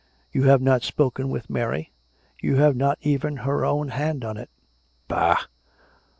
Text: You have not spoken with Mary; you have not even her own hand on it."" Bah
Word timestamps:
You 0.31 0.45
have 0.45 0.63
not 0.63 0.81
spoken 0.81 1.29
with 1.29 1.47
Mary; 1.47 1.91
you 2.41 2.55
have 2.55 2.75
not 2.75 2.97
even 3.03 3.37
her 3.45 3.63
own 3.63 3.89
hand 3.89 4.25
on 4.25 4.35
it."" 4.35 4.49
Bah 5.07 5.41